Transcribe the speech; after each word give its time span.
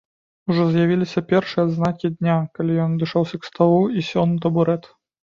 Ужо 0.51 0.63
з'явіліся 0.75 1.21
першыя 1.31 1.65
адзнакі 1.67 2.09
дня, 2.15 2.37
калі 2.59 2.77
ён 2.85 2.95
адышоўся 2.95 3.35
к 3.43 3.49
сталу 3.49 3.83
і 3.97 4.07
сеў 4.07 4.23
на 4.33 4.41
табурэт. 4.47 4.89